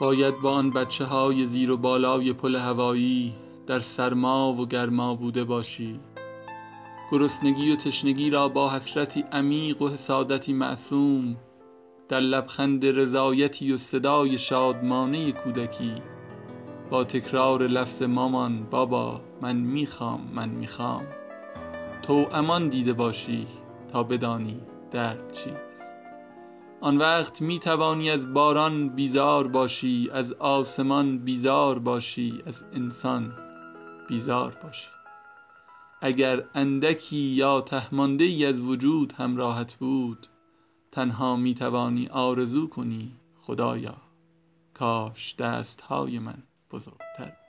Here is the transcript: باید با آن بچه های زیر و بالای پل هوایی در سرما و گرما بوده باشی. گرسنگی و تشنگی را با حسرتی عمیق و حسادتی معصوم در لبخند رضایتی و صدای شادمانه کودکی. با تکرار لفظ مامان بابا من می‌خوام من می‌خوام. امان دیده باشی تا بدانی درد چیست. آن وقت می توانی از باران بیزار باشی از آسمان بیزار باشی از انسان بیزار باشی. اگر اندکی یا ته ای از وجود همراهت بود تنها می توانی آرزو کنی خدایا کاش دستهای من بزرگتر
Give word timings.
باید 0.00 0.40
با 0.40 0.50
آن 0.50 0.70
بچه 0.70 1.04
های 1.04 1.46
زیر 1.46 1.70
و 1.70 1.76
بالای 1.76 2.32
پل 2.32 2.56
هوایی 2.56 3.34
در 3.66 3.80
سرما 3.80 4.52
و 4.52 4.66
گرما 4.66 5.14
بوده 5.14 5.44
باشی. 5.44 6.00
گرسنگی 7.12 7.72
و 7.72 7.76
تشنگی 7.76 8.30
را 8.30 8.48
با 8.48 8.70
حسرتی 8.70 9.24
عمیق 9.32 9.82
و 9.82 9.88
حسادتی 9.88 10.52
معصوم 10.52 11.36
در 12.08 12.20
لبخند 12.20 12.86
رضایتی 12.86 13.72
و 13.72 13.76
صدای 13.76 14.38
شادمانه 14.38 15.32
کودکی. 15.32 15.94
با 16.90 17.04
تکرار 17.04 17.62
لفظ 17.62 18.02
مامان 18.02 18.66
بابا 18.70 19.20
من 19.42 19.56
می‌خوام 19.56 20.20
من 20.34 20.48
می‌خوام. 20.48 21.06
امان 22.32 22.68
دیده 22.68 22.92
باشی 22.92 23.46
تا 23.92 24.02
بدانی 24.02 24.60
درد 24.90 25.32
چیست. 25.32 25.95
آن 26.80 26.98
وقت 26.98 27.42
می 27.42 27.58
توانی 27.58 28.10
از 28.10 28.32
باران 28.32 28.88
بیزار 28.88 29.48
باشی 29.48 30.10
از 30.12 30.32
آسمان 30.32 31.18
بیزار 31.18 31.78
باشی 31.78 32.42
از 32.46 32.64
انسان 32.72 33.32
بیزار 34.08 34.58
باشی. 34.62 34.88
اگر 36.00 36.44
اندکی 36.54 37.16
یا 37.16 37.60
ته 37.60 37.92
ای 38.20 38.46
از 38.46 38.60
وجود 38.60 39.12
همراهت 39.12 39.74
بود 39.74 40.26
تنها 40.92 41.36
می 41.36 41.54
توانی 41.54 42.08
آرزو 42.08 42.68
کنی 42.68 43.12
خدایا 43.36 43.96
کاش 44.74 45.36
دستهای 45.36 46.18
من 46.18 46.42
بزرگتر 46.70 47.45